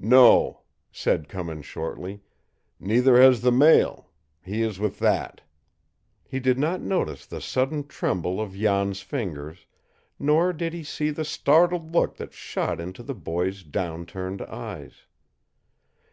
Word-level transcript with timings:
"No," 0.00 0.62
said 0.90 1.28
Cummins 1.28 1.64
shortly. 1.64 2.20
"Neither 2.80 3.20
has 3.22 3.42
the 3.42 3.52
mail. 3.52 4.10
He 4.42 4.60
is 4.62 4.80
with 4.80 4.98
that." 4.98 5.40
He 6.26 6.40
did 6.40 6.58
not 6.58 6.80
notice 6.80 7.24
the 7.26 7.40
sudden 7.40 7.86
tremble 7.86 8.40
of 8.40 8.56
Jan's 8.56 9.02
fingers, 9.02 9.66
nor 10.18 10.52
did 10.52 10.72
he 10.72 10.82
see 10.82 11.10
the 11.10 11.24
startled 11.24 11.94
look 11.94 12.16
that 12.16 12.32
shot 12.34 12.80
into 12.80 13.04
the 13.04 13.14
boy's 13.14 13.62
down 13.62 14.04
turned 14.04 14.42
eyes. 14.42 15.06